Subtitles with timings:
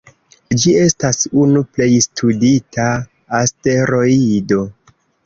[0.61, 2.87] Ĝi estas unu plej studita
[3.41, 4.61] asteroido.